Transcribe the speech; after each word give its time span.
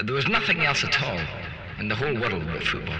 There 0.00 0.14
was 0.14 0.26
nothing 0.26 0.60
else 0.62 0.82
at 0.84 1.00
all 1.02 1.20
in 1.78 1.86
the 1.86 1.94
whole 1.94 2.14
world 2.14 2.44
but 2.46 2.66
football. 2.66 2.96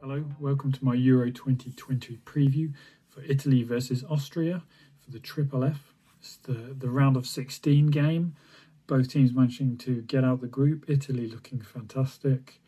Hello, 0.00 0.24
welcome 0.40 0.72
to 0.72 0.84
my 0.84 0.94
Euro 0.94 1.30
2020 1.30 2.18
preview 2.24 2.74
for 3.08 3.22
Italy 3.22 3.62
versus 3.62 4.04
Austria 4.10 4.62
for 4.98 5.12
the 5.12 5.20
Triple 5.20 5.64
F. 5.64 5.94
It's 6.20 6.36
the, 6.36 6.74
the 6.76 6.90
round 6.90 7.16
of 7.16 7.26
16 7.26 7.86
game. 7.86 8.34
Both 8.86 9.08
teams 9.08 9.32
managing 9.32 9.78
to 9.78 10.02
get 10.02 10.24
out 10.24 10.40
the 10.40 10.48
group. 10.48 10.84
Italy 10.88 11.28
looking 11.28 11.60
fantastic. 11.60 12.60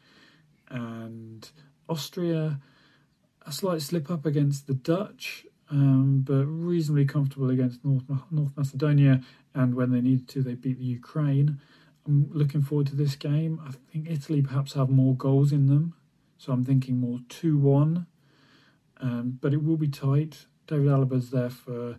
And 0.74 1.48
Austria, 1.88 2.60
a 3.46 3.52
slight 3.52 3.82
slip 3.82 4.10
up 4.10 4.26
against 4.26 4.66
the 4.66 4.74
Dutch, 4.74 5.46
um, 5.70 6.22
but 6.26 6.44
reasonably 6.44 7.06
comfortable 7.06 7.50
against 7.50 7.84
North, 7.84 8.04
North 8.30 8.52
Macedonia. 8.56 9.22
And 9.54 9.74
when 9.74 9.90
they 9.90 10.00
needed 10.00 10.28
to, 10.30 10.42
they 10.42 10.54
beat 10.54 10.78
the 10.78 10.84
Ukraine. 10.84 11.60
I'm 12.06 12.30
looking 12.32 12.62
forward 12.62 12.88
to 12.88 12.96
this 12.96 13.16
game. 13.16 13.60
I 13.66 13.72
think 13.90 14.10
Italy 14.10 14.42
perhaps 14.42 14.74
have 14.74 14.90
more 14.90 15.14
goals 15.14 15.52
in 15.52 15.66
them 15.66 15.94
so 16.44 16.52
I'm 16.52 16.64
thinking 16.64 16.98
more 16.98 17.20
2 17.30 17.56
1. 17.56 18.06
Um, 19.00 19.38
but 19.40 19.54
it 19.54 19.62
will 19.62 19.78
be 19.78 19.88
tight. 19.88 20.44
David 20.66 20.88
Alaba's 20.88 21.30
there 21.30 21.48
for 21.48 21.96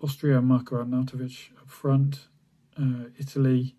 Austria, 0.00 0.42
Marko 0.42 0.84
Arnautovic 0.84 1.50
up 1.60 1.70
front. 1.70 2.26
Uh, 2.76 3.04
Italy, 3.18 3.76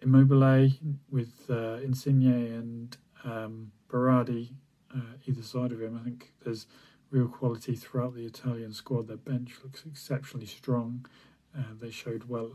Immobile 0.00 0.70
with 1.08 1.46
uh, 1.48 1.78
Insigne 1.84 2.26
and 2.26 2.96
um, 3.24 3.72
Berardi 3.88 4.50
uh, 4.94 5.00
either 5.26 5.42
side 5.42 5.72
of 5.72 5.80
him. 5.80 5.98
I 5.98 6.04
think 6.04 6.32
there's 6.44 6.66
real 7.10 7.28
quality 7.28 7.74
throughout 7.74 8.14
the 8.14 8.24
Italian 8.24 8.72
squad. 8.72 9.08
Their 9.08 9.16
bench 9.16 9.54
looks 9.62 9.84
exceptionally 9.86 10.46
strong. 10.46 11.06
Uh, 11.56 11.62
they 11.80 11.90
showed 11.90 12.28
well, 12.28 12.52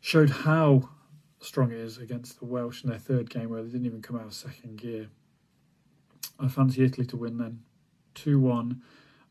showed 0.00 0.30
how 0.30 0.88
strong 1.40 1.72
it 1.72 1.78
is 1.78 1.98
against 1.98 2.38
the 2.38 2.44
Welsh 2.44 2.84
in 2.84 2.90
their 2.90 2.98
third 2.98 3.30
game, 3.30 3.50
where 3.50 3.62
they 3.62 3.70
didn't 3.70 3.86
even 3.86 4.02
come 4.02 4.16
out 4.16 4.26
of 4.26 4.34
second 4.34 4.78
gear. 4.78 5.08
I 6.38 6.48
fancy 6.48 6.84
Italy 6.84 7.06
to 7.08 7.16
win 7.16 7.38
then. 7.38 7.60
2 8.14 8.40
1. 8.40 8.82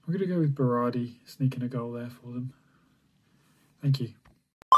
I'm 0.08 0.14
going 0.14 0.28
to 0.28 0.34
go 0.34 0.40
with 0.40 0.56
Berardi 0.56 1.16
sneaking 1.25 1.64
a 1.64 1.67
goal 1.67 1.92
there 1.92 2.09
for 2.09 2.28
them. 2.28 2.53
Thank 3.81 4.00
you. 4.00 4.14
I 4.73 4.78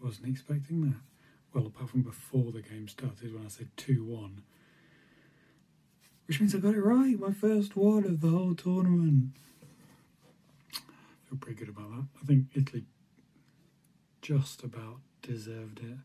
wasn't 0.00 0.28
expecting 0.28 0.82
that. 0.82 1.11
Well, 1.52 1.66
apart 1.66 1.90
from 1.90 2.02
before 2.02 2.50
the 2.52 2.62
game 2.62 2.88
started 2.88 3.34
when 3.34 3.44
I 3.44 3.48
said 3.48 3.68
2 3.76 4.04
1. 4.04 4.42
Which 6.26 6.40
means 6.40 6.54
I 6.54 6.58
got 6.58 6.74
it 6.74 6.80
right. 6.80 7.18
My 7.18 7.32
first 7.32 7.76
one 7.76 8.04
of 8.04 8.20
the 8.20 8.28
whole 8.28 8.54
tournament. 8.54 9.32
I 10.74 11.28
feel 11.28 11.38
pretty 11.38 11.58
good 11.58 11.68
about 11.68 11.90
that. 11.90 12.06
I 12.22 12.26
think 12.26 12.46
Italy 12.54 12.84
just 14.22 14.62
about 14.62 15.00
deserved 15.20 15.80
it. 15.80 15.98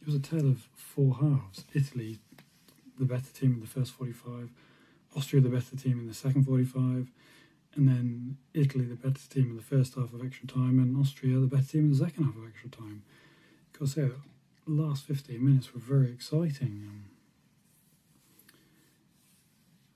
It 0.00 0.06
was 0.06 0.14
a 0.14 0.20
tale 0.20 0.48
of 0.48 0.68
four 0.74 1.16
halves. 1.16 1.64
Italy, 1.74 2.18
the 2.98 3.04
better 3.04 3.30
team 3.32 3.54
in 3.54 3.60
the 3.60 3.66
first 3.66 3.92
45, 3.92 4.50
Austria, 5.16 5.42
the 5.42 5.48
better 5.48 5.76
team 5.76 5.98
in 5.98 6.08
the 6.08 6.14
second 6.14 6.44
45, 6.44 7.10
and 7.74 7.88
then 7.88 8.36
Italy, 8.54 8.84
the 8.84 8.96
better 8.96 9.28
team 9.28 9.50
in 9.50 9.56
the 9.56 9.62
first 9.62 9.94
half 9.94 10.12
of 10.12 10.24
extra 10.24 10.46
time, 10.46 10.78
and 10.78 10.96
Austria, 10.96 11.38
the 11.38 11.46
better 11.46 11.64
team 11.64 11.84
in 11.84 11.90
the 11.90 12.04
second 12.04 12.24
half 12.24 12.36
of 12.36 12.46
extra 12.46 12.70
time. 12.70 13.02
Because 13.72 13.96
the 14.66 14.72
last 14.72 15.04
15 15.04 15.44
minutes 15.44 15.74
were 15.74 15.80
very 15.80 16.10
exciting. 16.10 16.84
Um, 16.88 17.04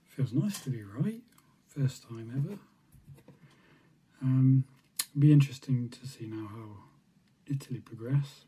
feels 0.04 0.32
nice 0.32 0.60
to 0.62 0.70
be 0.70 0.82
right. 0.82 1.20
First 1.66 2.08
time 2.08 2.32
ever. 2.34 2.58
Um, 4.22 4.64
be 5.18 5.32
interesting 5.32 5.88
to 5.90 6.06
see 6.06 6.26
now 6.26 6.48
how 6.48 6.68
Italy 7.46 7.80
progress 7.80 8.44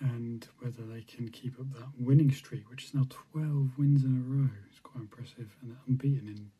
and 0.00 0.48
whether 0.60 0.82
they 0.82 1.02
can 1.02 1.28
keep 1.28 1.60
up 1.60 1.72
that 1.74 1.88
winning 1.98 2.32
streak, 2.32 2.70
which 2.70 2.84
is 2.84 2.94
now 2.94 3.06
12 3.32 3.78
wins 3.78 4.02
in 4.02 4.16
a 4.16 4.34
row. 4.34 4.48
It's 4.70 4.80
quite 4.80 5.02
impressive, 5.02 5.54
and 5.60 5.76
unbeaten 5.86 6.26
in 6.26 6.50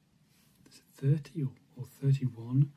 is 0.68 0.82
it 1.02 1.22
30 1.32 1.44
or, 1.44 1.50
or 1.78 1.84
31. 2.02 2.70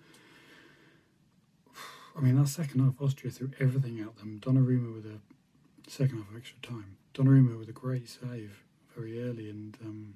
I 2.16 2.22
mean, 2.22 2.36
that 2.38 2.48
second 2.48 2.82
half, 2.82 3.02
Austria 3.02 3.32
threw 3.32 3.52
everything 3.60 4.00
at 4.00 4.18
them. 4.18 4.40
Donnarumma 4.40 4.94
with 4.94 5.06
a 5.06 5.20
second 5.90 6.20
half 6.20 6.30
of 6.30 6.38
extra 6.38 6.60
time. 6.62 6.98
Donnarumma 7.14 7.58
with 7.58 7.70
a 7.70 7.74
great 7.74 8.08
save 8.08 8.64
very 8.96 9.22
early, 9.24 9.50
and 9.50 9.78
um, 9.84 10.14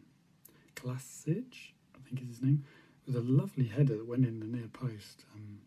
Klasic, 0.75 1.73
I 1.95 1.99
think 2.07 2.21
is 2.21 2.27
his 2.37 2.41
name, 2.41 2.63
with 3.05 3.15
a 3.15 3.21
lovely 3.21 3.65
header 3.65 3.97
that 3.97 4.07
went 4.07 4.25
in 4.25 4.39
the 4.39 4.45
near 4.45 4.67
post. 4.67 5.25
Um, 5.33 5.59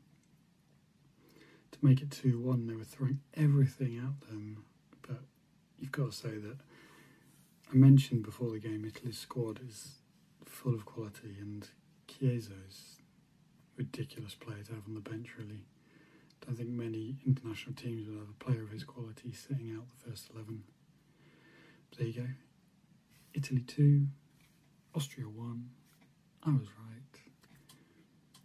to 1.73 1.79
make 1.83 2.01
it 2.01 2.11
2 2.11 2.39
1, 2.39 2.67
they 2.67 2.75
were 2.75 2.85
throwing 2.85 3.21
everything 3.35 3.99
at 3.99 4.29
them 4.29 4.65
But 5.03 5.21
you've 5.79 5.93
got 5.93 6.13
to 6.13 6.17
say 6.17 6.37
that 6.37 6.59
I 7.73 7.75
mentioned 7.77 8.23
before 8.25 8.51
the 8.51 8.59
game 8.59 8.85
Italy's 8.85 9.19
squad 9.19 9.61
is 9.67 9.97
full 10.45 10.75
of 10.75 10.85
quality 10.85 11.37
and 11.41 11.67
Chiesa 12.09 12.53
is 12.69 12.97
ridiculous 13.77 14.35
player 14.35 14.63
to 14.65 14.75
have 14.75 14.87
on 14.87 14.95
the 14.95 15.01
bench 15.01 15.31
really. 15.39 15.63
Don't 16.51 16.57
think 16.57 16.71
many 16.71 17.15
international 17.25 17.77
teams 17.77 18.09
would 18.09 18.19
have 18.19 18.29
a 18.29 18.45
player 18.45 18.65
of 18.65 18.71
his 18.71 18.83
quality 18.83 19.31
sitting 19.31 19.71
out 19.71 19.85
the 19.89 20.11
first 20.11 20.31
eleven. 20.35 20.65
But 21.89 21.99
there 22.01 22.09
you 22.09 22.23
go. 22.23 22.27
Italy 23.35 23.61
two, 23.61 24.09
Austria 24.93 25.29
one. 25.29 25.71
I 26.45 26.51
was 26.51 26.67
right. 26.67 27.21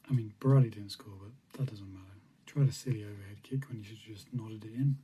I 0.07 0.13
mean 0.13 0.35
Berardi 0.39 0.69
didn't 0.69 0.91
score, 0.91 1.15
but 1.19 1.57
that 1.57 1.71
doesn't 1.71 1.91
matter. 1.91 2.05
Tried 2.45 2.69
a 2.69 2.71
silly 2.71 3.03
overhead 3.03 3.41
kick 3.41 3.67
when 3.69 3.79
he 3.79 3.83
should 3.83 3.97
have 3.97 4.15
just 4.15 4.31
nodded 4.31 4.65
it 4.65 4.75
in. 4.75 4.97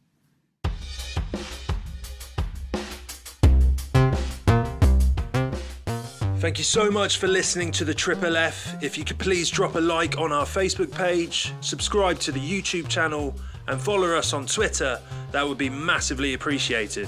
Thank 6.41 6.57
you 6.57 6.63
so 6.63 6.89
much 6.89 7.19
for 7.19 7.27
listening 7.27 7.71
to 7.73 7.85
the 7.85 7.93
Triple 7.93 8.35
F. 8.35 8.75
If 8.83 8.97
you 8.97 9.05
could 9.05 9.19
please 9.19 9.47
drop 9.47 9.75
a 9.75 9.79
like 9.79 10.17
on 10.17 10.31
our 10.31 10.43
Facebook 10.43 10.91
page, 10.91 11.53
subscribe 11.61 12.17
to 12.17 12.31
the 12.31 12.39
YouTube 12.39 12.87
channel, 12.87 13.35
and 13.67 13.79
follow 13.79 14.15
us 14.15 14.33
on 14.33 14.47
Twitter, 14.47 14.99
that 15.33 15.47
would 15.47 15.59
be 15.59 15.69
massively 15.69 16.33
appreciated. 16.33 17.07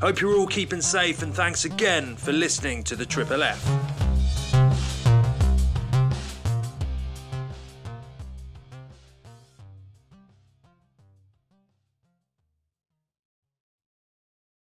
Hope 0.00 0.20
you're 0.20 0.36
all 0.36 0.48
keeping 0.48 0.80
safe, 0.80 1.22
and 1.22 1.32
thanks 1.32 1.64
again 1.64 2.16
for 2.16 2.32
listening 2.32 2.82
to 2.82 2.96
the 2.96 3.06
Triple 3.06 3.44
F. 3.44 3.91